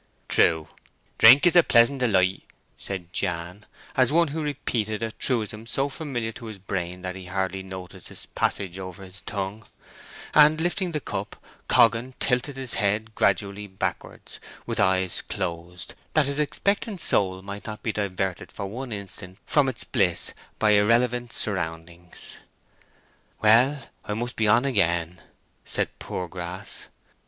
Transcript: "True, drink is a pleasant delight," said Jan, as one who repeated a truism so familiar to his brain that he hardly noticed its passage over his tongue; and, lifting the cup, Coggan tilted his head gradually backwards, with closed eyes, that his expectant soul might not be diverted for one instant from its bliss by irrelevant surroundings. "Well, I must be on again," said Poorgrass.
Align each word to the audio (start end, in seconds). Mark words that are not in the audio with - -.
"True, 0.27 0.67
drink 1.19 1.45
is 1.45 1.55
a 1.55 1.61
pleasant 1.61 1.99
delight," 1.99 2.41
said 2.75 3.13
Jan, 3.13 3.67
as 3.95 4.11
one 4.11 4.29
who 4.29 4.41
repeated 4.41 5.03
a 5.03 5.11
truism 5.11 5.67
so 5.67 5.89
familiar 5.89 6.31
to 6.31 6.47
his 6.47 6.57
brain 6.57 7.03
that 7.03 7.15
he 7.15 7.25
hardly 7.27 7.61
noticed 7.61 8.09
its 8.09 8.25
passage 8.25 8.79
over 8.79 9.03
his 9.03 9.21
tongue; 9.21 9.63
and, 10.33 10.59
lifting 10.59 10.91
the 10.91 10.99
cup, 10.99 11.35
Coggan 11.69 12.15
tilted 12.19 12.57
his 12.57 12.73
head 12.73 13.13
gradually 13.13 13.67
backwards, 13.67 14.39
with 14.65 14.79
closed 14.79 15.91
eyes, 15.91 15.95
that 16.15 16.25
his 16.25 16.39
expectant 16.39 16.99
soul 16.99 17.43
might 17.43 17.67
not 17.67 17.83
be 17.83 17.91
diverted 17.93 18.51
for 18.51 18.65
one 18.65 18.91
instant 18.91 19.37
from 19.45 19.69
its 19.69 19.83
bliss 19.83 20.33
by 20.57 20.71
irrelevant 20.71 21.31
surroundings. 21.31 22.39
"Well, 23.39 23.87
I 24.03 24.15
must 24.15 24.35
be 24.35 24.47
on 24.47 24.65
again," 24.65 25.21
said 25.63 25.89
Poorgrass. 25.99 26.87